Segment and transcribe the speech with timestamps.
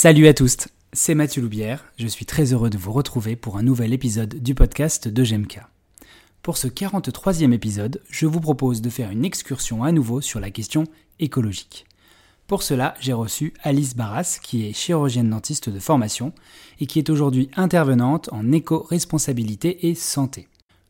[0.00, 0.58] Salut à tous,
[0.92, 4.54] c'est Mathieu Loubière, je suis très heureux de vous retrouver pour un nouvel épisode du
[4.54, 5.58] podcast de GMK.
[6.40, 10.52] Pour ce 43e épisode, je vous propose de faire une excursion à nouveau sur la
[10.52, 10.84] question
[11.18, 11.84] écologique.
[12.46, 16.32] Pour cela, j'ai reçu Alice Barras, qui est chirurgienne dentiste de formation
[16.78, 20.46] et qui est aujourd'hui intervenante en éco-responsabilité et santé.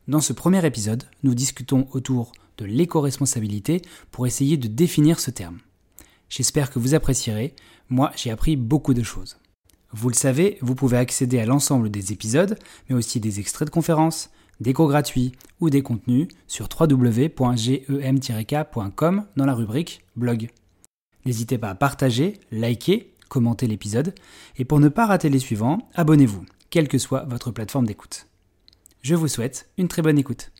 [0.07, 3.81] Dans ce premier épisode, nous discutons autour de l'éco-responsabilité
[4.11, 5.57] pour essayer de définir ce terme.
[6.29, 7.55] J'espère que vous apprécierez,
[7.89, 9.37] moi j'ai appris beaucoup de choses.
[9.91, 13.73] Vous le savez, vous pouvez accéder à l'ensemble des épisodes, mais aussi des extraits de
[13.73, 14.29] conférences,
[14.59, 17.35] des cours gratuits ou des contenus sur www.gem-k.com
[19.35, 20.49] dans la rubrique blog.
[21.25, 24.13] N'hésitez pas à partager, liker, commenter l'épisode,
[24.57, 28.27] et pour ne pas rater les suivants, abonnez-vous, quelle que soit votre plateforme d'écoute.
[29.01, 30.51] Je vous souhaite une très bonne écoute.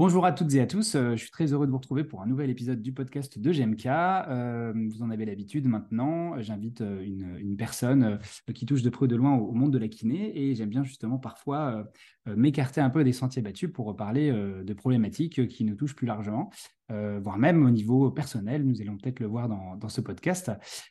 [0.00, 2.22] Bonjour à toutes et à tous, euh, je suis très heureux de vous retrouver pour
[2.22, 3.84] un nouvel épisode du podcast de GMK.
[3.84, 7.04] Euh, vous en avez l'habitude maintenant, j'invite euh,
[7.38, 8.18] une, personne
[8.54, 10.84] qui touche de près ou de loin au, monde de la kiné et j'aime bien
[10.84, 11.86] justement parfois
[12.24, 16.48] m'écarter un peu des sentiers battus pour parler de problématiques qui nous touchent plus largement,
[16.88, 20.50] voire même au niveau personnel, nous allons peut-être le voir dans, ce podcast.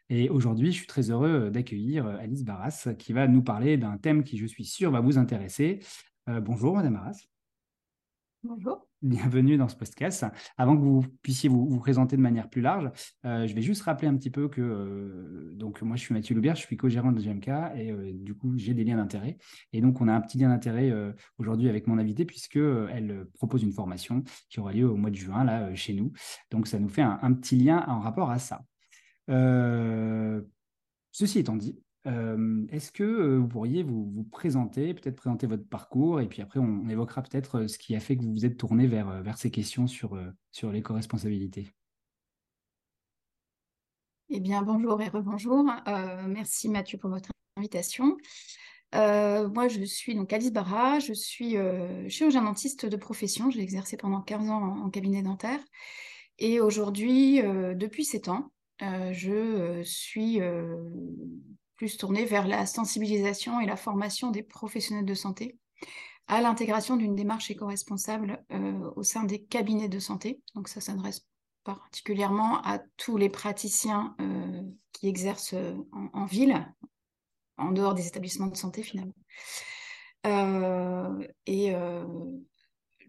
[0.09, 4.23] Et aujourd'hui, je suis très heureux d'accueillir Alice Barras qui va nous parler d'un thème
[4.23, 5.79] qui, je suis sûr, va vous intéresser.
[6.27, 7.38] bonjour Madame Barras.
[8.41, 8.87] Bonjour.
[9.01, 10.25] Bienvenue dans ce podcast.
[10.57, 12.89] Avant que vous puissiez vous, présenter de manière plus large,
[13.25, 16.35] euh, je vais juste rappeler un petit peu que euh, donc moi je suis Mathieu
[16.35, 19.37] Loubière, je suis co-gérant de GMK et euh, du coup j'ai des liens d'intérêt.
[19.73, 20.89] Et donc on a un petit lien d'intérêt
[21.37, 25.17] aujourd'hui avec mon invité puisque elle propose une formation qui aura lieu au mois de
[25.17, 26.13] juin là chez nous.
[26.49, 28.63] Donc ça nous fait un petit lien en rapport à ça.
[31.11, 36.41] ceci étant dit, est-ce que vous pourriez vous, présenter, peut-être présenter votre parcours, et puis
[36.41, 39.37] après on, évoquera peut-être ce qui a fait que vous vous êtes tourné vers, vers
[39.37, 40.17] ces questions sur,
[40.51, 41.69] sur l'éco-responsabilité?
[44.29, 45.65] Eh bien, bonjour et rebonjour.
[46.27, 48.15] merci Mathieu pour votre invitation.
[48.93, 51.57] moi, je suis donc Alice Barra, je suis
[52.07, 53.49] chirurgien dentiste de profession.
[53.49, 55.59] J'ai exercé pendant 15 ans en, en cabinet dentaire.
[56.37, 60.39] Et aujourd'hui, depuis 7 ans, je suis
[61.79, 65.57] plus tournée vers la sensibilisation et la formation des professionnels de santé
[66.27, 70.41] à l'intégration d'une démarche éco-responsable euh, au sein des cabinets de santé.
[70.55, 71.25] Donc ça s'adresse
[71.63, 76.67] particulièrement à tous les praticiens euh, qui exercent euh, en, ville,
[77.55, 79.15] en dehors des établissements de santé finalement.
[81.45, 81.73] et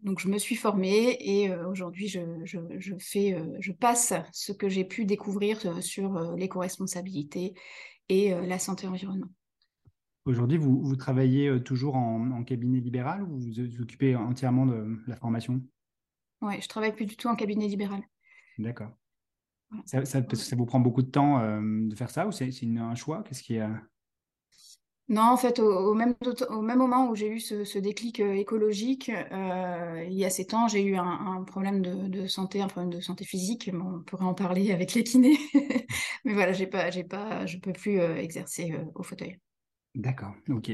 [0.02, 5.82] donc je me suis formée et aujourd'hui je, je, passe ce que j'ai pu découvrir
[5.82, 7.54] sur l'éco-responsabilité
[8.10, 9.28] et euh, la santé environnement.
[10.26, 14.98] Aujourd'hui, vous, vous, travaillez euh, toujours en, cabinet libéral ou vous vous occupez entièrement de
[15.06, 15.62] la formation?
[16.42, 18.02] Oui, je travaille plus du tout en cabinet libéral.
[18.58, 18.90] D'accord.
[19.86, 23.22] Ça, ça, vous prend beaucoup de temps euh, de faire ça ou c'est un choix?
[23.22, 23.66] Qu'est-ce qui est
[25.10, 26.14] non, en fait, au, même,
[26.50, 30.54] au même moment où j'ai eu ce, déclic euh, écologique, euh, il y a sept
[30.54, 33.68] ans, j'ai eu un, problème de, santé, un problème de santé physique.
[33.74, 35.36] on pourrait en parler avec les kinés,
[36.24, 39.40] mais voilà, j'ai pas, j'ai pas, je peux plus euh, exercer au fauteuil.
[39.96, 40.70] D'accord, ok.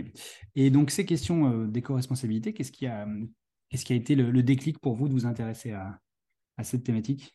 [0.55, 3.09] Et donc ces questions d'éco-responsabilité, qu'est-ce qui a,
[3.71, 5.99] qu'est-ce qui a été le, déclic pour vous de vous intéresser à,
[6.59, 7.35] à cette thématique?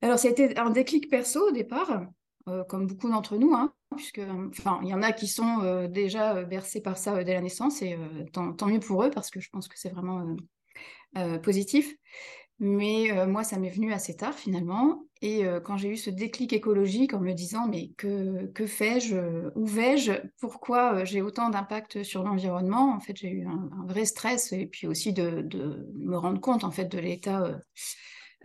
[0.00, 2.06] Alors, ça a été un déclic perso au départ.
[2.48, 4.22] Euh, comme beaucoup d'entre nous, hein, puisque
[4.82, 7.82] il y en a qui sont euh, déjà euh, bercés par ça dès la naissance
[7.82, 7.98] et
[8.32, 10.36] tant, mieux pour eux parce que je pense que c'est vraiment
[11.42, 11.94] positif.
[12.62, 15.06] Mais moi, ça m'est venu assez tard finalement.
[15.22, 19.16] Et quand j'ai eu ce déclic écologique en me disant mais que, que fais-je
[19.54, 24.52] Où vais-je Pourquoi j'ai autant d'impact sur l'environnement En fait, j'ai eu un, vrai stress
[24.52, 27.58] et puis aussi de, de, me rendre compte en fait de l'état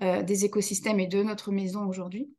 [0.01, 2.29] des écosystèmes et de notre maison aujourd'hui.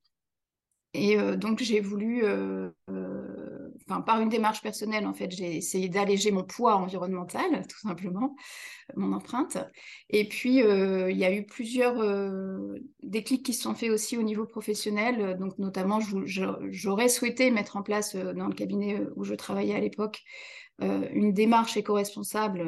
[0.96, 3.68] Et euh, donc, j'ai voulu, euh, euh,
[4.06, 8.34] par une démarche personnelle, en fait, j'ai essayé d'alléger mon poids environnemental, tout simplement,
[8.96, 9.58] mon empreinte.
[10.08, 11.96] Et puis, il y a eu plusieurs
[13.02, 15.36] déclics qui se sont faits aussi au niveau professionnel.
[15.38, 20.22] Donc, notamment, j'aurais souhaité mettre en place dans le cabinet où je travaillais à l'époque
[20.80, 22.62] une démarche éco-responsable,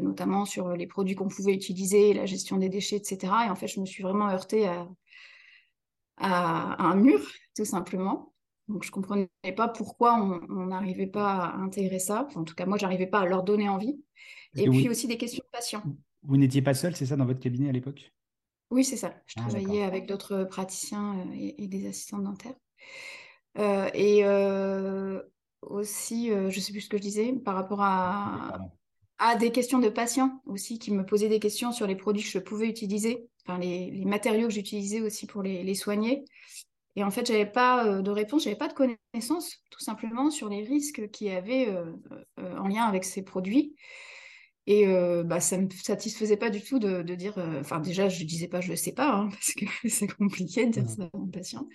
[0.00, 3.32] notamment sur les produits qu'on pouvait utiliser, la gestion des déchets, etc.
[3.46, 4.88] Et en fait, je me suis vraiment heurtée à,
[6.16, 7.20] à, un mur,
[7.56, 8.32] tout simplement.
[8.68, 10.14] Donc, je ne comprenais pas pourquoi
[10.48, 12.28] on n'arrivait pas à intégrer ça.
[12.34, 14.00] en tout cas, moi, j'arrivais pas à leur donner envie.
[14.54, 15.82] et puis aussi des questions de patients.
[16.22, 18.12] Vous n'étiez pas seul, c'est ça, dans votre cabinet à l'époque?
[18.72, 19.14] Oui, c'est ça.
[19.26, 22.54] Je ah, travaillais avec d'autres praticiens euh, et, des assistants dentaires.
[23.58, 25.20] Euh, et, euh,
[25.60, 28.58] aussi, je ne sais plus ce que je disais, par rapport à,
[29.18, 32.30] à des questions de patients aussi qui me posaient des questions sur les produits que
[32.30, 36.24] je pouvais utiliser, enfin les, matériaux que j'utilisais aussi pour les, soigner.
[36.94, 40.48] Et en fait, j'avais pas euh, de réponse, j'avais pas de connaissance, tout simplement, sur
[40.48, 41.92] les risques qu'il y avait euh,
[42.38, 43.74] euh, en lien avec ces produits.
[44.68, 44.86] Et
[45.24, 47.34] bah, ça ne me satisfaisait pas du tout de, dire.
[47.58, 50.66] Enfin, déjà, je ne disais pas je ne sais pas, hein, parce que c'est compliqué
[50.66, 51.66] de dire ça à un patient.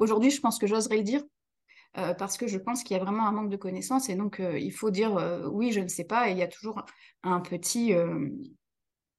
[0.00, 1.22] Aujourd'hui, je pense que j'oserais le dire
[1.98, 4.42] euh, parce que je pense qu'il y a vraiment un manque de connaissances et donc
[4.42, 5.14] il faut dire
[5.52, 6.84] oui, je ne sais pas et il y a toujours
[7.22, 7.94] un petit,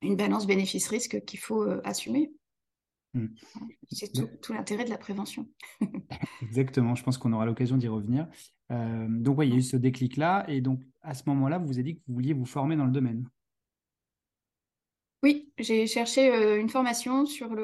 [0.03, 2.31] une balance bénéfice-risque qu'il faut assumer.
[3.13, 3.27] Hmm.
[3.91, 5.47] C'est tout, l'intérêt de la prévention.
[6.41, 8.27] Exactement, je pense qu'on aura l'occasion d'y revenir.
[8.69, 11.73] donc, oui, il y a eu ce déclic-là, et donc à ce moment-là, vous vous
[11.73, 13.27] avez dit que vous vouliez vous former dans le domaine.
[15.21, 17.55] Oui, j'ai cherché une formation sur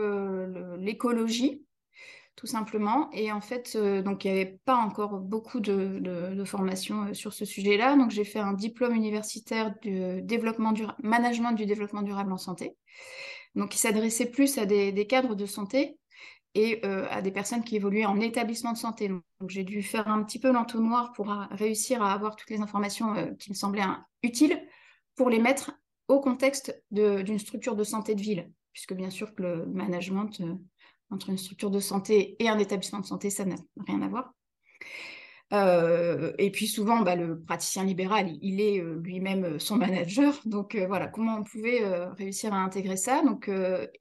[0.78, 1.66] l'écologie
[2.40, 3.10] tout simplement.
[3.12, 7.14] Et en fait, euh, donc il n'y avait pas encore beaucoup de, de, formation euh,
[7.14, 7.98] sur ce sujet-là.
[7.98, 12.78] Donc j'ai fait un diplôme universitaire de développement du management du développement durable en santé.
[13.56, 16.00] Donc il s'adressait plus à des, cadres de santé
[16.56, 19.10] et euh, à des personnes qui évoluaient en établissement de santé.
[19.10, 23.36] Donc j'ai dû faire un petit peu l'entonnoir pour réussir à avoir toutes les informations
[23.38, 24.66] qui me semblaient hein, utiles
[25.18, 25.72] pour les mettre
[26.08, 30.42] au contexte d'une structure de santé de ville, puisque bien sûr que le management
[31.12, 33.56] entre une structure de santé et un établissement de santé, ça n'a
[33.88, 34.34] rien à voir.
[35.52, 40.40] Euh, et puis souvent, bah, le praticien libéral, il est euh, lui-même euh, son manager.
[40.46, 41.82] Donc voilà, comment on pouvait
[42.18, 43.22] réussir à intégrer ça?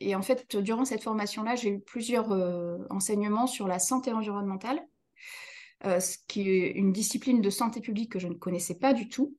[0.01, 2.31] Et en fait, durant cette formation-là, j'ai eu plusieurs
[2.91, 4.81] enseignements sur la santé environnementale,
[5.85, 9.37] ce qui est une discipline de santé publique que je ne connaissais pas du tout.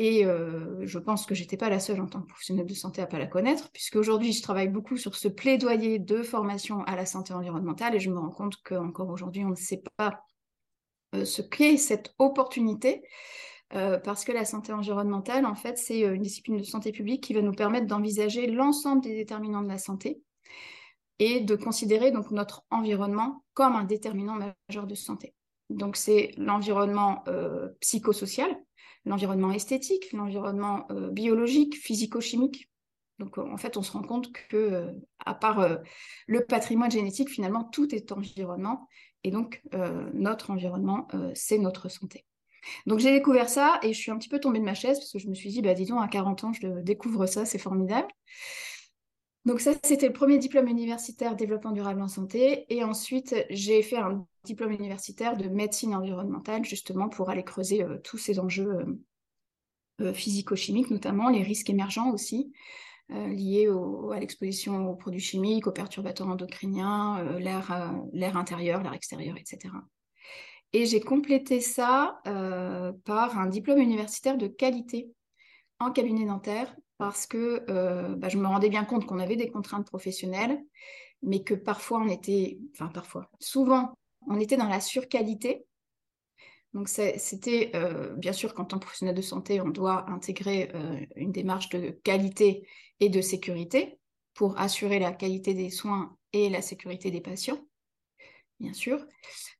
[0.00, 3.02] Et euh, je pense que j'étais pas la seule en tant que professionnelle de santé
[3.02, 6.94] à pas la connaître, puisque aujourd'hui je travaille beaucoup sur ce plaidoyer de formation à
[6.94, 10.22] la santé environnementale et je me rends compte qu'encore aujourd'hui on ne sait pas
[11.16, 13.02] euh, ce qu'est cette opportunité,
[13.74, 17.34] euh, parce que la santé environnementale, en fait, c'est une discipline de santé publique qui
[17.34, 20.22] va nous permettre d'envisager l'ensemble des déterminants de la santé
[21.18, 25.34] et de considérer donc notre environnement comme un déterminant majeur de santé.
[25.70, 27.24] Donc c'est l'environnement
[27.80, 28.56] psychosocial,
[29.04, 32.70] l'environnement esthétique, l'environnement euh, biologique, physico-chimique.
[33.18, 34.92] Donc euh, en fait, on se rend compte que euh,
[35.24, 35.78] à part
[36.26, 38.88] le patrimoine génétique, finalement, tout est environnement.
[39.24, 39.60] Et donc
[40.14, 42.24] notre environnement, c'est notre santé.
[42.86, 45.12] Donc j'ai découvert ça et je suis un petit peu tombée de ma chaise parce
[45.12, 48.08] que je me suis dit, bah, à 40 ans, je découvre ça, c'est formidable.
[49.48, 52.66] Donc ça, c'était le premier diplôme universitaire développement durable en santé.
[52.68, 57.96] Et ensuite, j'ai fait un diplôme universitaire de médecine environnementale, justement, pour aller creuser euh,
[58.04, 58.84] tous ces enjeux euh,
[60.02, 62.52] euh, physico-chimiques, notamment les risques émergents aussi,
[63.08, 63.66] liés
[64.12, 69.74] à l'exposition aux produits chimiques, aux perturbateurs endocriniens, l'air intérieur, l'air extérieur, etc.
[70.74, 72.20] Et j'ai complété ça
[73.06, 75.10] par un diplôme universitaire de qualité
[75.78, 79.50] en cabinet dentaire parce que euh, bah, je me rendais bien compte qu'on avait des
[79.50, 80.60] contraintes professionnelles,
[81.22, 83.94] mais que parfois on était, enfin parfois, souvent,
[84.26, 85.64] on était dans la surqualité.
[86.74, 91.00] Donc c'était, euh, bien sûr, qu'en tant que professionnel de santé, on doit intégrer euh,
[91.16, 92.68] une démarche de qualité
[93.00, 93.98] et de sécurité
[94.34, 97.58] pour assurer la qualité des soins et la sécurité des patients,
[98.60, 99.04] bien sûr.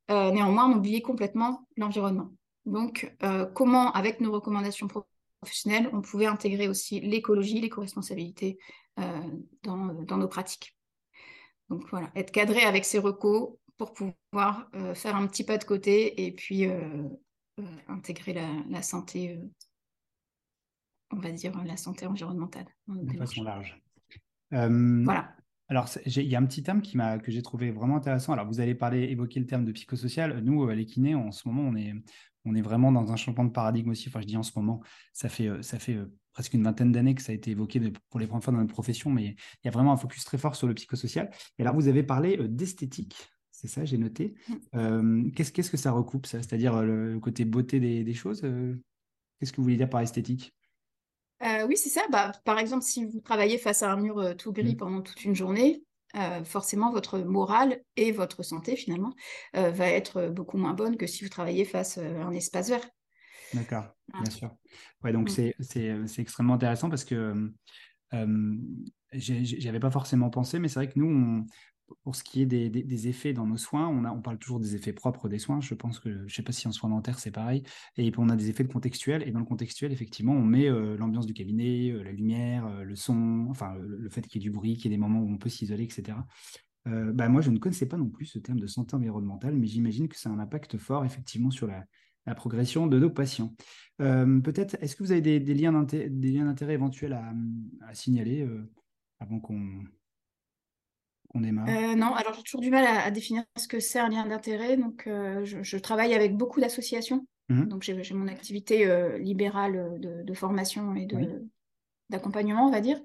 [0.07, 2.31] néanmoins, on oubliait complètement l'environnement.
[2.65, 3.11] Donc,
[3.55, 4.87] comment, avec nos recommandations
[5.93, 8.57] on pouvait intégrer aussi l'écologie, l'éco-responsabilité
[8.99, 9.21] euh,
[9.63, 10.77] dans, nos pratiques.
[11.69, 15.63] Donc voilà, être cadré avec ces recos pour pouvoir euh, faire un petit pas de
[15.63, 17.07] côté et puis euh,
[17.87, 19.39] intégrer la, santé,
[21.11, 22.67] on va dire la santé environnementale.
[22.87, 23.81] De façon large.
[24.51, 25.35] voilà.
[25.71, 28.33] Alors, il y a un petit terme qui que j'ai trouvé vraiment intéressant.
[28.33, 30.39] Alors, vous allez parler, évoquer le terme de psychosocial.
[30.39, 31.93] Nous, les kinés, en ce moment, on est,
[32.49, 34.09] on est vraiment dans un changement de paradigme aussi.
[34.09, 34.81] Enfin, je dis en ce moment,
[35.13, 37.79] ça fait, euh, ça fait euh, presque une vingtaine d'années que ça a été évoqué
[38.09, 40.37] pour les premières fois dans notre profession, mais il y a vraiment un focus très
[40.37, 41.29] fort sur le psychosocial.
[41.59, 43.15] Et là, vous avez parlé euh, d'esthétique.
[43.51, 44.35] C'est ça, j'ai noté.
[44.73, 45.31] Mm.
[45.31, 46.37] qu'est-ce, qu'est-ce que ça recoupe, ça?
[46.41, 50.53] C'est-à-dire le, côté beauté des, choses Qu'est-ce que vous voulez dire par esthétique?
[51.67, 51.99] Oui, c'est ça.
[52.09, 54.77] Bah, par exemple, si vous travaillez face à un mur tout gris mm.
[54.77, 55.83] pendant toute une journée,
[56.15, 59.13] euh, forcément votre morale et votre santé finalement
[59.55, 62.69] euh, va être beaucoup moins bonne que si vous travaillez face euh, à un espace
[62.69, 62.87] vert.
[63.53, 64.55] D'accord, bien sûr.
[65.03, 65.53] Ouais, donc mm.
[65.61, 67.51] c'est extrêmement intéressant parce que
[68.13, 68.57] euh,
[69.13, 71.45] j'avais pas forcément pensé, mais c'est vrai que nous, on,
[72.03, 75.29] pour ce qui est des, effets dans nos soins, on, parle toujours des effets propres
[75.29, 75.61] des soins.
[75.61, 77.63] Je pense que, je ne sais pas si en soins dentaires c'est pareil.
[77.97, 79.27] Et puis on a des effets de contextuel.
[79.27, 82.83] Et dans le contextuel, effectivement, on met euh, l'ambiance du cabinet, euh, la lumière, euh,
[82.83, 85.21] le son, enfin le, fait qu'il y ait du bruit, qu'il y ait des moments
[85.21, 86.17] où on peut s'isoler, etc.
[86.85, 90.07] bah, moi, je ne connaissais pas non plus ce terme de santé environnementale, mais j'imagine
[90.07, 93.53] que ça a un impact fort effectivement sur la progression de nos patients.
[93.97, 98.47] Peut-être, est-ce que vous avez des, liens d'intérêt éventuels à, signaler
[99.19, 99.83] avant qu'on
[101.35, 104.77] démarre Non, alors j'ai toujours du mal à, définir ce que c'est un lien d'intérêt.
[104.77, 107.25] Donc, je, travaille avec beaucoup d'associations.
[107.49, 108.87] Mmh donc, j'ai mon activité
[109.19, 111.07] libérale de, formation et
[112.09, 112.99] d'accompagnement, on va dire.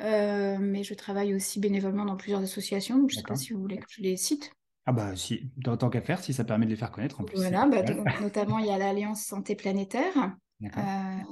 [0.00, 2.98] Euh, mais je travaille aussi bénévolement dans plusieurs associations.
[2.98, 4.52] Donc je ne sais pas si vous voulez que je les cite.
[4.84, 7.38] Ah bah si, tant qu'à faire, si ça permet de les faire connaître en plus.
[7.38, 7.82] Voilà, bah,
[8.20, 10.68] notamment il y a l'Alliance Santé Planétaire, euh,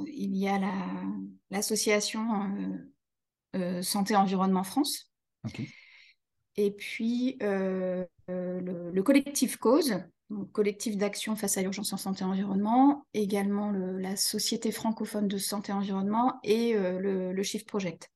[0.07, 0.59] il y a
[1.50, 2.50] l'association
[3.54, 5.12] euh, Santé Environnement France,
[6.56, 9.99] et puis le, le, collectif Cause,
[10.30, 15.38] donc, collectif d'action face à l'urgence en santé et environnement, également la Société francophone de
[15.38, 18.11] santé et environnement et le, le Shift Project.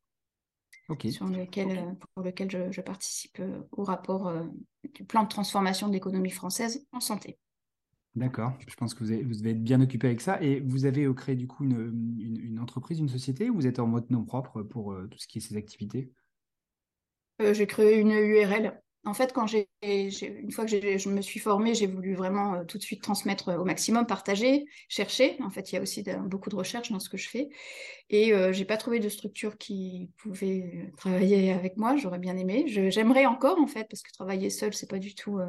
[1.10, 4.44] Sur lequel, euh, pour lequel je, participe euh, au rapport euh,
[4.94, 7.38] du plan de transformation de l'économie française en santé.
[8.14, 10.42] D'accord, je pense que vous, avez, vous devez être bien occupé avec ça.
[10.42, 13.86] Et vous avez créé du coup une, une, entreprise, une société, ou vous êtes en
[13.86, 16.10] mode nom propre pour tout ce qui est ces activités?
[17.40, 21.74] J'ai créé une URL en fait, quand j'ai, une fois que je me suis formée,
[21.74, 25.36] j'ai voulu vraiment euh, tout de suite transmettre au maximum, partager, chercher.
[25.40, 27.48] En fait, il y a aussi beaucoup de recherche dans ce que je fais.
[28.10, 31.96] Et euh, j'ai pas trouvé de structure qui pouvait travailler avec moi.
[31.96, 32.64] J'aurais bien aimé.
[32.66, 35.48] j'aimerais encore, en fait, parce que travailler seul, c'est pas du tout euh,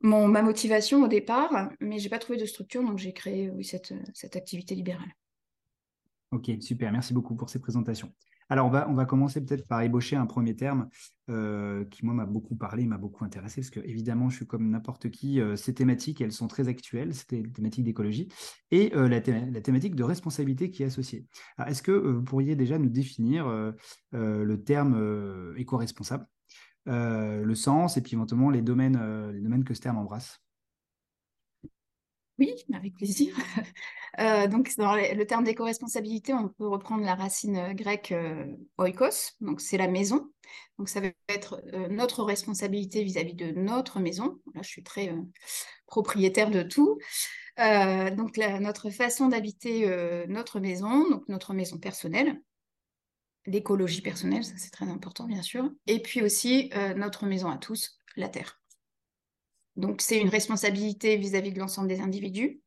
[0.00, 1.70] mon, ma motivation au départ.
[1.80, 5.12] Mais j'ai pas trouvé de structure, donc j'ai créé oui, cette, cette activité libérale.
[6.30, 6.90] Ok, super.
[6.90, 8.14] Merci beaucoup pour ces présentations.
[8.52, 10.90] Alors, on va, commencer peut-être par ébaucher un premier terme
[11.30, 14.68] euh, qui, moi, m'a beaucoup parlé, m'a beaucoup intéressé, parce que, évidemment, je suis comme
[14.68, 18.28] n'importe qui, euh, ces thématiques, elles sont très actuelles, ces thématiques d'écologie,
[18.70, 21.24] et euh, la, thématique de responsabilité qui est associée.
[21.66, 23.46] Est-ce que vous pourriez déjà nous définir
[24.12, 26.26] le terme éco-responsable,
[26.84, 30.41] le sens, et puis éventuellement les domaines, les domaines que ce terme embrasse?
[32.38, 33.34] Oui, avec plaisir.
[34.20, 38.44] Euh, donc, dans le terme d'éco-responsabilité, on peut reprendre la racine euh, grecque euh,
[38.76, 40.30] oikos, donc c'est la maison.
[40.78, 44.38] Donc, ça veut être notre responsabilité vis-à-vis de notre maison.
[44.54, 45.14] Là, je suis très
[45.86, 46.98] propriétaire de tout.
[47.56, 49.86] donc, notre façon d'habiter
[50.28, 52.38] notre maison, donc notre maison personnelle,
[53.46, 55.70] l'écologie personnelle, ça c'est très important, bien sûr.
[55.86, 58.61] Et puis aussi notre maison à tous, la terre.
[59.76, 62.60] Donc, c'est une responsabilité vis-à-vis de l'ensemble des individus,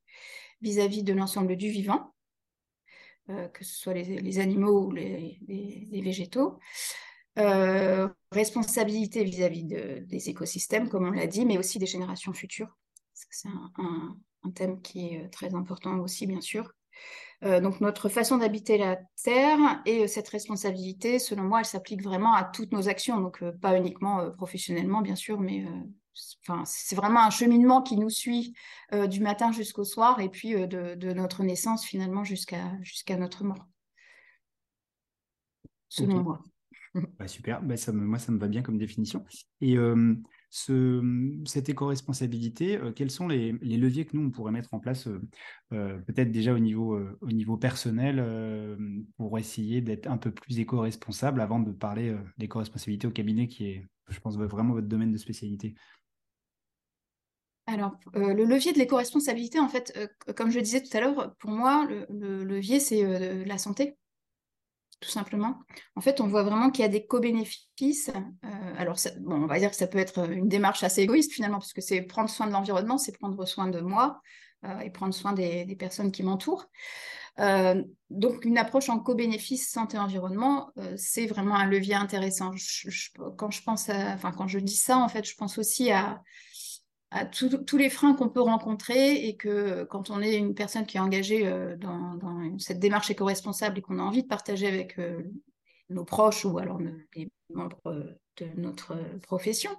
[0.61, 2.13] vis-à-vis de l'ensemble du vivant,
[3.29, 5.39] euh, que ce soit les, animaux ou les,
[6.03, 6.59] végétaux.
[7.37, 12.69] Euh, responsabilité vis-à-vis des écosystèmes, comme on l'a dit, mais aussi des générations futures.
[13.13, 14.17] C'est un,
[14.53, 16.71] thème qui est euh, très important aussi, bien sûr.
[17.41, 22.43] donc notre façon d'habiter la Terre et cette responsabilité, selon moi, elle s'applique vraiment à
[22.43, 25.65] toutes nos actions, donc pas uniquement professionnellement, bien sûr, mais
[26.15, 28.53] c'est vraiment un cheminement qui nous suit
[28.93, 33.43] euh, du matin jusqu'au soir et puis euh, de, notre naissance finalement jusqu'à jusqu'à notre
[33.43, 33.67] mort.
[35.89, 36.41] Selon moi.
[37.19, 39.25] Bah, super, bah, ça moi ça me va bien comme définition.
[39.59, 40.15] Et euh,
[40.49, 41.03] ce,
[41.43, 45.09] cette éco-responsabilité, quels sont les, leviers que nous on pourrait mettre en place,
[45.71, 48.77] peut-être déjà au niveau, au niveau personnel,
[49.17, 53.85] pour essayer d'être un peu plus éco-responsable avant de parler d'éco-responsabilité au cabinet qui est,
[54.07, 55.75] je pense, vraiment votre domaine de spécialité?
[57.67, 61.33] Alors, euh, le levier de l'éco-responsabilité, en fait, euh, comme je disais tout à l'heure,
[61.39, 63.97] pour moi, le, levier, c'est euh, la santé,
[64.99, 65.57] tout simplement.
[65.95, 68.11] En fait, on voit vraiment qu'il y a des co-bénéfices.
[68.77, 71.81] alors, on va dire que ça peut être une démarche assez égoïste, finalement, parce que
[71.81, 74.21] c'est prendre soin de l'environnement, c'est prendre soin de moi
[74.83, 76.67] et prendre soin des, personnes qui m'entourent.
[78.09, 82.51] donc, une approche en co-bénéfice santé-environnement, c'est vraiment un levier intéressant.
[83.37, 86.23] quand je pense enfin, quand je dis ça, en fait, je pense aussi à
[87.11, 90.97] à tous les freins qu'on peut rencontrer et que quand on est une personne qui
[90.97, 92.19] est engagée euh, dans,
[92.59, 95.23] cette démarche éco-responsable et qu'on a envie de partager avec euh,
[95.89, 96.79] nos proches ou alors
[97.15, 99.71] les membres de notre profession,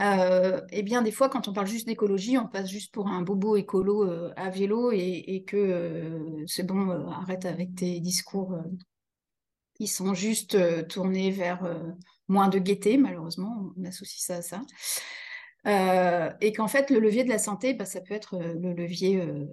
[0.00, 3.22] euh, eh bien des fois quand on parle juste d'écologie, on passe juste pour un
[3.22, 8.58] bobo écolo à vélo et, que c'est bon, arrête avec tes discours
[9.74, 11.62] qui sont juste tournés vers
[12.28, 14.62] moins de gaieté, malheureusement, on associe ça à ça.
[15.66, 18.72] Euh, et qu'en fait, le levier de la santé, bah, ça peut être euh, le
[18.72, 19.46] levier euh,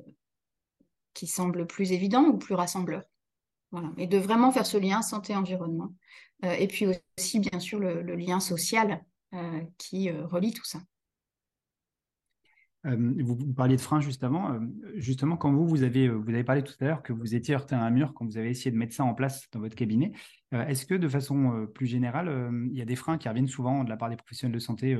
[1.13, 3.03] qui semble plus évident ou plus rassembleur.
[3.71, 3.91] Voilà.
[3.97, 5.93] Et de vraiment faire ce lien santé-environnement.
[6.43, 6.85] et puis
[7.17, 9.03] aussi, bien sûr, le, lien social
[9.77, 10.79] qui relie tout ça.
[12.85, 14.57] vous, parliez de frein juste avant.
[14.95, 17.75] justement, quand vous, vous avez, vous avez parlé tout à l'heure que vous étiez heurté
[17.75, 20.13] à un mur quand vous avez essayé de mettre ça en place dans votre cabinet.
[20.53, 23.89] Est-ce que de façon plus générale, il y a des freins qui reviennent souvent de
[23.89, 24.97] la part des professionnels de santé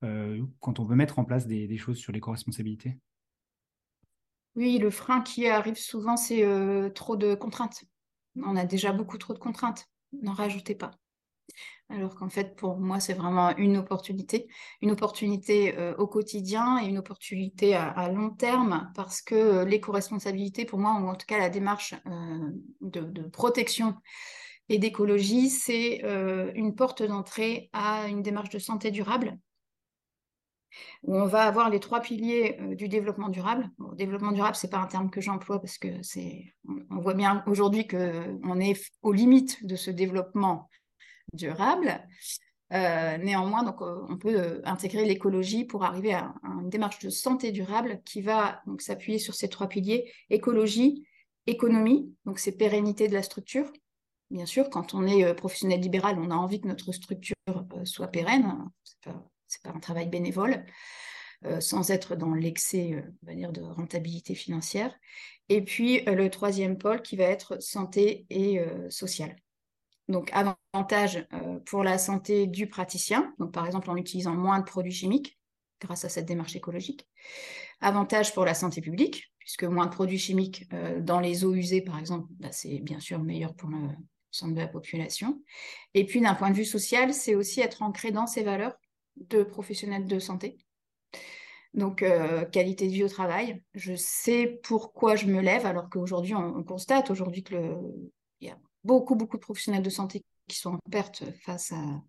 [0.00, 2.98] quand on veut mettre en place des, choses sur l'éco-responsabilité
[4.54, 6.44] Oui, le frein qui arrive souvent, c'est
[6.94, 7.84] trop de contraintes.
[8.36, 9.88] On a déjà beaucoup trop de contraintes.
[10.22, 10.92] N'en rajoutez pas.
[11.88, 14.48] Alors qu'en fait, pour moi, c'est vraiment une opportunité,
[14.82, 20.64] une opportunité euh, au quotidien et une opportunité à, long terme, parce que euh, l'éco-responsabilité,
[20.64, 22.50] pour moi, ou en tout cas la démarche euh,
[22.80, 23.94] de, protection
[24.68, 26.02] et d'écologie, c'est
[26.56, 29.38] une porte d'entrée à une démarche de santé durable,
[31.02, 33.70] où on va avoir les trois piliers du développement durable.
[33.94, 36.54] développement durable, c'est pas un terme que j'emploie parce que c'est,
[36.90, 40.68] on voit bien aujourd'hui que on est aux limites de ce développement
[41.32, 42.00] durable.
[42.72, 47.52] Euh, néanmoins, euh, on peut euh, intégrer l'écologie pour arriver à, une démarche de santé
[47.52, 51.06] durable qui va s'appuyer sur ces trois piliers écologie,
[51.46, 53.72] économie, donc c'est pérennité de la structure.
[54.30, 57.36] Bien sûr, quand on est professionnel libéral, on a envie que notre structure
[57.84, 58.68] soit pérenne.
[59.04, 59.24] Pas,
[59.62, 60.64] pas un travail bénévole,
[61.60, 64.94] sans être dans l'excès, dire, de rentabilité financière.
[65.48, 69.36] Et puis le troisième pôle qui va être santé et sociale.
[70.08, 74.64] Donc, avantage euh, pour la santé du praticien, donc par exemple en utilisant moins de
[74.64, 75.38] produits chimiques
[75.80, 77.08] grâce à cette démarche écologique.
[77.80, 81.82] Avantage pour la santé publique, puisque moins de produits chimiques euh, dans les eaux usées,
[81.82, 85.42] par exemple, bah, c'est bien sûr meilleur pour l'ensemble de la population.
[85.94, 88.76] Et puis, d'un point de vue social, c'est aussi être ancré dans ces valeurs
[89.16, 90.58] de professionnels de santé.
[91.76, 93.62] Donc, euh, qualité de vie au travail.
[93.74, 97.44] Je sais pourquoi je me lève, alors qu'aujourd'hui, on, constate aujourd'hui
[98.40, 102.02] y a beaucoup, beaucoup de professionnels de santé qui sont en perte face à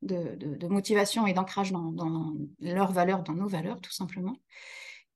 [0.00, 4.36] de, motivation et d'ancrage dans, leurs valeurs, dans nos valeurs, tout simplement.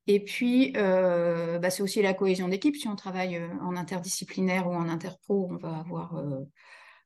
[0.07, 2.77] Et puis, euh, bah, c'est aussi la cohésion d'équipe.
[2.77, 6.23] Si on travaille euh, en interdisciplinaire ou en interpro, on va avoir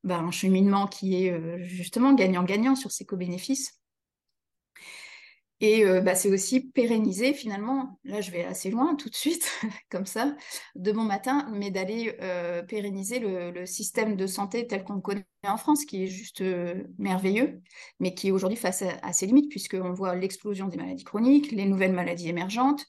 [0.02, 3.78] bah, un cheminement qui est justement gagnant-gagnant sur ces co-bénéfices.
[5.60, 9.50] Et euh, bah, c'est aussi pérenniser finalement, là je vais assez loin tout de suite,
[9.90, 10.36] comme ça,
[10.76, 15.26] de bon matin, mais d'aller euh, pérenniser le, système de santé tel qu'on le connaît
[15.44, 17.60] en France, qui est juste euh, merveilleux,
[17.98, 21.64] mais qui est aujourd'hui face à, ses limites, puisqu'on voit l'explosion des maladies chroniques, les
[21.64, 22.84] nouvelles maladies émergentes,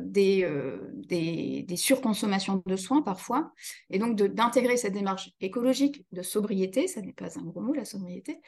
[0.00, 0.46] des,
[1.76, 3.52] surconsommations de soins parfois,
[3.90, 7.84] et donc d'intégrer cette démarche écologique de sobriété, ça n'est pas un gros mot la
[7.84, 8.40] sobriété,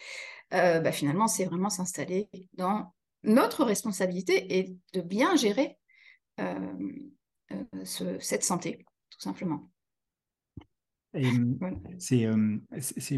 [0.50, 5.76] bah, finalement c'est vraiment s'installer dans notre responsabilité est de bien gérer
[6.40, 6.54] euh,
[7.52, 9.70] euh, cette santé, tout simplement.
[11.98, 12.58] c'est, euh,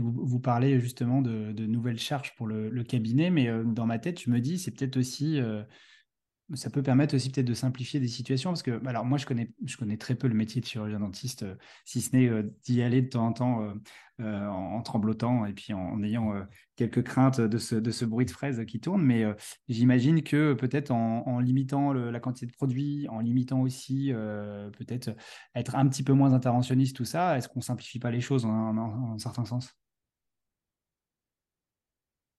[0.01, 4.41] vous, parlez justement de, nouvelles charges pour le, cabinet, mais dans ma tête, je me
[4.41, 5.41] dis, c'est peut-être aussi
[6.55, 9.53] ça peut permettre aussi peut-être de simplifier des situations parce que, alors moi, je connais,
[9.65, 12.83] je connais très peu le métier de chirurgien dentiste, euh, si ce n'est euh, d'y
[12.83, 13.75] aller de temps en temps
[14.21, 16.33] euh, en, tremblotant et puis en, ayant
[16.77, 19.03] quelques craintes de ce, de ce, bruit de fraise qui tourne.
[19.03, 19.25] Mais
[19.69, 24.13] j'imagine que peut-être en, limitant la quantité de produits, en limitant aussi
[24.79, 25.11] peut-être
[25.55, 28.77] être un petit peu moins interventionniste, tout ça, est-ce qu'on simplifie pas les choses en
[28.77, 29.75] un certain sens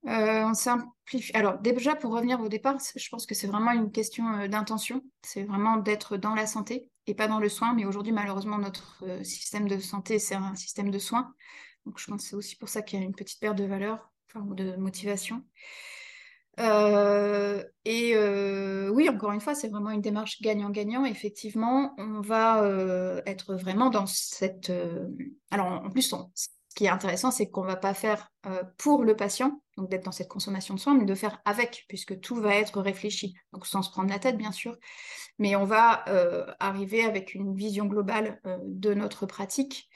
[0.05, 1.35] euh, on simplifie.
[1.35, 5.03] Alors déjà pour revenir au départ, je pense que c'est vraiment une question euh, d'intention.
[5.23, 7.73] C'est vraiment d'être dans la santé et pas dans le soin.
[7.73, 11.33] Mais aujourd'hui, malheureusement, notre euh, système de santé, c'est un système de soins.
[11.85, 13.65] Donc je pense que c'est aussi pour ça qu'il y a une petite perte de
[13.65, 15.43] valeur, enfin, ou de motivation.
[16.59, 18.15] et
[18.89, 21.03] oui, encore une fois, c'est vraiment une démarche gagnant-gagnant.
[21.03, 22.63] Effectivement, on va
[23.25, 24.71] être vraiment dans cette.
[25.51, 26.13] Alors, en plus,
[26.73, 29.89] ce qui est intéressant, c'est qu'on ne va pas faire euh, pour le patient, donc
[29.89, 33.35] d'être dans cette consommation de soins, mais de faire avec, puisque tout va être réfléchi.
[33.51, 34.77] Donc sans se prendre la tête, bien sûr,
[35.39, 39.89] mais on va euh, arriver avec une vision globale euh, de notre pratique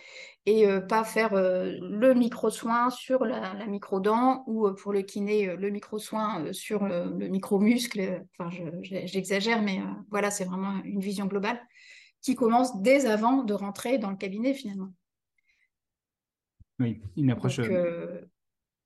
[0.45, 6.85] et pas faire le micro-soin sur la, micro-dent ou pour le kiné, le micro-soin sur
[6.85, 8.23] le, micro-muscle.
[8.39, 8.49] Enfin,
[8.81, 11.59] j'exagère, mais voilà, c'est vraiment une vision globale
[12.21, 14.93] qui commence dès avant de rentrer dans le cabinet finalement.
[16.79, 17.59] Oui, une approche.
[17.59, 18.21] Euh,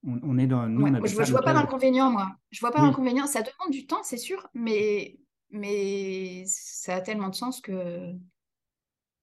[0.08, 0.68] euh, on, est dans.
[0.68, 2.36] Nous, je ne vois pas d'inconvénient, moi.
[2.52, 3.28] Je vois pas d'inconvénient.
[3.28, 5.20] Ça demande du temps, c'est sûr, mais,
[5.52, 8.14] mais ça a tellement de sens que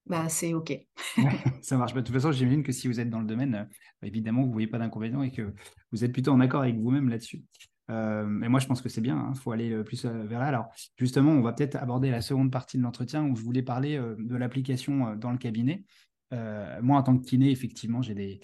[0.07, 0.73] bah, c'est OK.
[1.63, 1.95] ça marche.
[1.95, 4.49] Bah, de toute façon, j'imagine que si vous êtes dans le domaine, euh, évidemment, vous
[4.49, 5.53] ne voyez pas d'inconvénient et que
[5.93, 7.45] vous êtes plutôt en accord avec vous-même là-dessus.
[7.91, 9.17] Euh, mais moi, je pense que c'est bien.
[9.17, 9.35] Il hein.
[9.35, 10.47] faut aller plus vers là.
[10.47, 13.99] Alors, justement, on va peut-être aborder la seconde partie de l'entretien où je voulais parler
[13.99, 15.85] de l'application dans le cabinet.
[16.31, 18.41] moi, en tant que kiné, effectivement, j'ai des,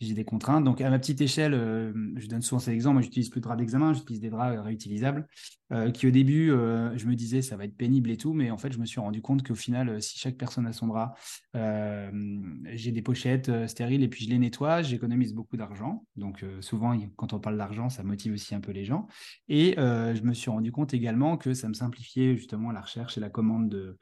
[0.00, 0.64] j'ai des contraintes.
[0.64, 2.94] Donc, à ma petite échelle, euh, je donne souvent cet exemple.
[2.94, 5.26] Moi, j'utilise plus de draps d'examen, j'utilise des draps réutilisables,
[5.72, 8.50] euh, qui au début, euh, je me disais, ça va être pénible et tout, mais
[8.50, 11.14] en fait, je me suis rendu compte qu'au final, si chaque personne a son drap,
[11.54, 16.04] j'ai des pochettes stériles et puis je les nettoie, j'économise beaucoup d'argent.
[16.16, 19.06] Donc, souvent, quand on parle d'argent, ça motive aussi un peu les gens.
[19.48, 23.20] Et je me suis rendu compte également que ça me simplifiait justement la recherche et
[23.20, 23.98] la commande de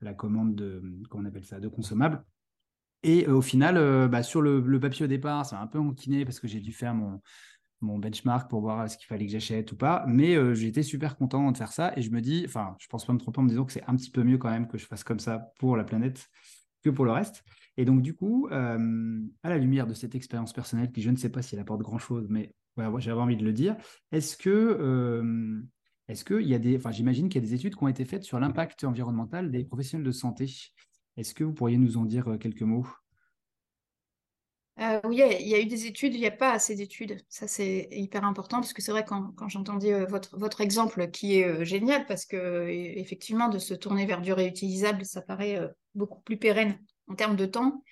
[0.00, 2.22] la commande de, comment on appelle ça, de consommables.
[3.04, 6.48] Et au final, bah, sur le, papier au départ, c'est un peu enquiné parce que
[6.48, 7.20] j'ai dû faire mon,
[7.82, 10.04] benchmark pour voir ce qu'il fallait que j'achète ou pas.
[10.08, 11.92] Mais j'étais super content de faire ça.
[11.98, 13.84] Et je me dis, enfin, je pense pas me tromper en me disant que c'est
[13.86, 16.28] un petit peu mieux quand même que je fasse comme ça pour la planète
[16.82, 17.44] que pour le reste.
[17.76, 18.78] Et donc, du coup, à
[19.48, 22.26] la lumière de cette expérience personnelle, qui je ne sais pas si elle apporte grand-chose,
[22.30, 23.76] mais voilà, j'avais envie de le dire,
[24.12, 25.62] est-ce que...
[26.08, 28.06] est-ce qu'il y a des, enfin, j'imagine qu'il y a des études qui ont été
[28.06, 30.46] faites sur l'impact environnemental des professionnels de santé?
[31.16, 32.86] Est-ce que vous pourriez nous en dire euh, quelques mots?
[34.80, 37.20] Euh, oui, il y, a eu des études, il n'y a pas assez d'études.
[37.28, 41.38] Ça, c'est hyper important parce que c'est vrai quand, quand j'entendais euh, votre, exemple qui
[41.38, 45.60] est génial parce que effectivement de se tourner vers du réutilisable, ça paraît
[45.94, 47.84] beaucoup plus pérenne en termes de temps.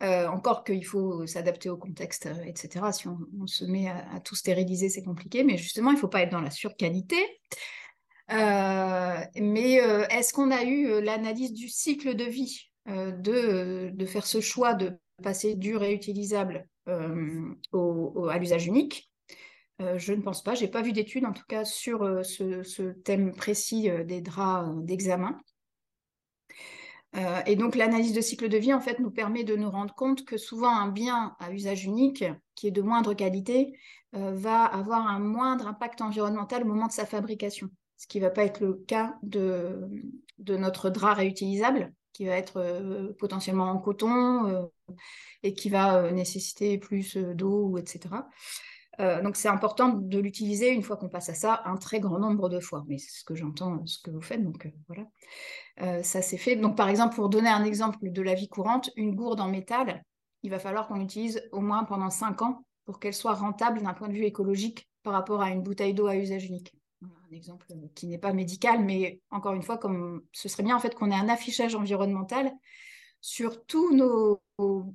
[0.00, 2.90] encore qu'il faut s'adapter au contexte, etc.
[2.92, 5.44] Si on, se met à, à tout stériliser, c'est compliqué.
[5.44, 7.18] Mais justement, il ne faut pas être dans la surqualité.
[8.30, 14.26] Euh, mais euh, est-ce qu'on a eu euh, l'analyse du cycle de vie de, faire
[14.26, 16.66] ce choix de passer du réutilisable
[17.72, 19.10] au, à l'usage unique?
[19.78, 20.54] Je ne pense pas.
[20.54, 25.38] J'ai pas vu d'études, en tout cas, sur ce, ce, thème précis des draps d'examen.
[27.46, 30.24] et donc l'analyse de cycle de vie, en fait, nous permet de nous rendre compte
[30.24, 33.78] que souvent un bien à usage unique, qui est de moindre qualité,
[34.14, 38.30] va avoir un moindre impact environnemental au moment de sa fabrication ce qui ne va
[38.30, 39.90] pas être le cas de,
[40.38, 44.62] notre drap réutilisable, qui va être euh, potentiellement en coton euh,
[45.42, 48.14] et qui va euh, nécessiter plus d'eau, etc.
[49.22, 52.48] donc c'est important de l'utiliser une fois qu'on passe à ça un très grand nombre
[52.48, 52.84] de fois.
[52.88, 56.02] Mais c'est ce que j'entends, ce que vous faites, donc voilà.
[56.02, 56.56] ça c'est fait.
[56.56, 60.04] Donc par exemple, pour donner un exemple de la vie courante, une gourde en métal,
[60.42, 63.94] il va falloir qu'on l'utilise au moins pendant 5 ans pour qu'elle soit rentable d'un
[63.94, 67.66] point de vue écologique par rapport à une bouteille d'eau à usage unique un exemple
[67.94, 71.10] qui n'est pas médical, mais encore une fois, comme ce serait bien en fait qu'on
[71.10, 72.52] ait un affichage environnemental
[73.20, 74.40] sur tous nos,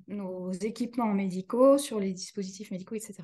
[0.08, 3.16] nos, équipements médicaux, sur les dispositifs médicaux, etc.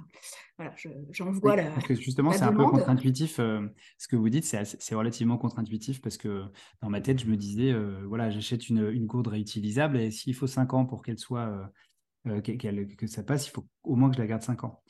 [0.58, 0.76] Voilà,
[1.12, 1.72] j'en vois la.
[1.72, 3.40] Parce que justement, c'est un peu contre-intuitif.
[3.40, 6.44] Euh, ce que vous dites, c'est relativement contre-intuitif parce que
[6.82, 10.36] dans ma tête, je me disais, euh, voilà, j'achète une, une, gourde réutilisable et s'il
[10.36, 11.48] faut 5 ans pour qu'elle soit.
[11.48, 11.66] Euh,
[12.42, 14.84] que ça passe, il faut au moins que je la garde 5 ans.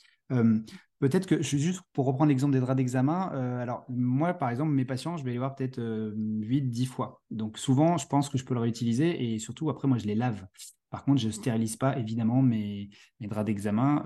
[0.99, 3.29] Peut-être que, juste pour reprendre l'exemple des draps d'examen,
[3.61, 7.23] alors moi, par exemple, mes patients, je vais les voir peut-être 8-10 euh, fois.
[7.31, 10.15] Donc souvent, je pense que je peux le réutiliser et surtout, après, moi, je les
[10.15, 10.45] lave.
[10.89, 12.89] Par contre, je ne stérilise pas, évidemment, mes,
[13.21, 14.03] draps d'examen.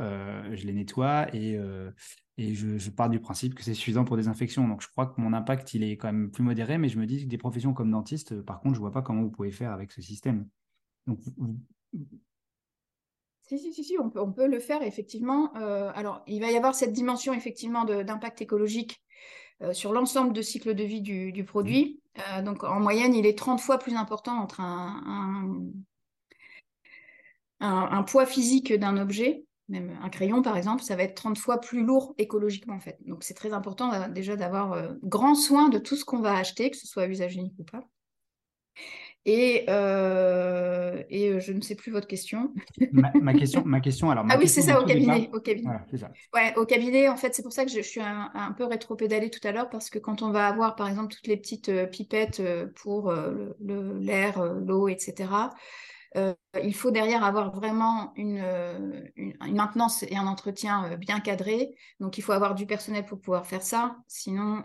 [0.53, 1.57] Je les nettoie et,
[2.38, 4.67] je, pars du principe que c'est suffisant pour des infections.
[4.67, 7.07] Donc je crois que mon impact, il est quand même plus modéré, mais je me
[7.07, 9.51] dis que des professions comme dentiste, par contre, je ne vois pas comment vous pouvez
[9.51, 10.47] faire avec ce système.
[11.07, 11.19] Donc,
[13.43, 15.56] si, si, si, si on, peut, on peut le faire effectivement.
[15.58, 19.01] Euh, alors, il va y avoir cette dimension effectivement d'impact écologique
[19.62, 21.99] euh, sur l'ensemble de cycle de vie du, produit.
[22.17, 25.62] Euh, donc, en moyenne, il est 30 fois plus important entre un,
[27.60, 31.60] un, poids physique d'un objet, même un crayon par exemple, ça va être 30 fois
[31.60, 32.97] plus lourd écologiquement en fait.
[33.06, 36.77] Donc, c'est très important déjà d'avoir grand soin de tout ce qu'on va acheter, que
[36.77, 37.84] ce soit à usage unique ou pas.
[39.25, 42.53] Et, euh, et euh, je ne sais plus votre question.
[42.91, 44.25] ma, question, ma question, alors.
[44.29, 45.29] ah oui, c'est ça, au cabinet.
[45.31, 45.69] Au cabinet.
[46.33, 49.29] Ouais, au cabinet, en fait, c'est pour ça que je, suis un, un peu rétro-pédalée
[49.29, 51.86] tout à l'heure, parce que quand on va avoir, par exemple, toutes les petites euh,
[51.86, 52.41] pipettes
[52.75, 53.13] pour
[53.62, 55.29] l'air, l'eau, etc.,
[56.15, 59.02] euh, il faut derrière avoir vraiment une, euh,
[59.52, 61.76] maintenance et un entretien euh, bien cadré.
[61.99, 63.97] Donc, il faut avoir du personnel pour pouvoir faire ça.
[64.08, 64.63] Sinon,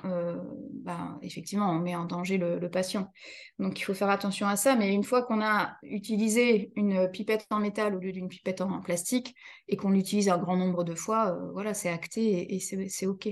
[0.84, 3.10] bah, effectivement, on met en danger le, patient.
[3.58, 4.76] Donc, il faut faire attention à ça.
[4.76, 8.80] Mais une fois qu'on a utilisé une pipette en métal au lieu d'une pipette en,
[8.80, 9.34] plastique
[9.68, 13.28] et qu'on l'utilise un grand nombre de fois, voilà, c'est acté et c'est OK.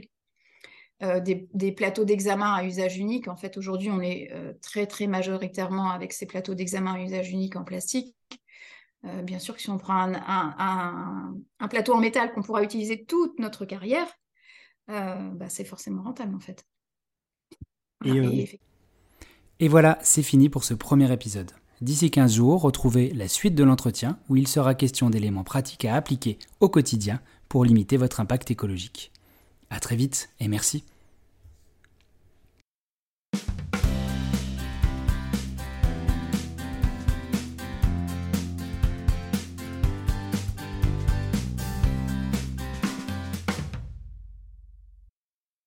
[1.03, 3.29] Euh, des, plateaux d'examen à usage unique.
[3.29, 7.31] En fait, aujourd'hui, on est euh, très, très majoritairement avec ces plateaux d'examen à usage
[7.31, 8.17] unique en plastique.
[9.05, 13.39] Euh, bien sûr que si on prend un, plateau en métal qu'on pourra utiliser toute
[13.39, 14.07] notre carrière,
[14.89, 16.65] bah, c'est forcément rentable, en fait.
[18.07, 18.59] et,
[19.61, 21.51] et voilà, c'est fini pour ce premier épisode.
[21.83, 25.95] D'ici 15 jours, retrouvez la suite de l'entretien où il sera question d'éléments pratiques à
[25.95, 29.13] appliquer au quotidien pour limiter votre impact écologique.
[29.71, 30.85] À très vite et merci.